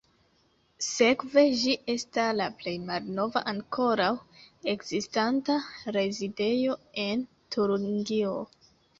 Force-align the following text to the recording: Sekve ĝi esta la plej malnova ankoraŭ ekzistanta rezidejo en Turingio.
Sekve 0.83 1.41
ĝi 1.63 1.73
esta 1.93 2.23
la 2.37 2.45
plej 2.61 2.71
malnova 2.85 3.43
ankoraŭ 3.51 4.07
ekzistanta 4.73 5.57
rezidejo 5.97 6.79
en 7.03 7.23
Turingio. 7.57 8.33